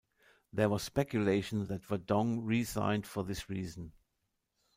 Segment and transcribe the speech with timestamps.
[0.51, 3.91] There was speculation that Verdonk resigned for this reason.